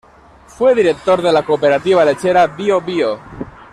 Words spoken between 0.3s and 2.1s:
Fue director de la Cooperativa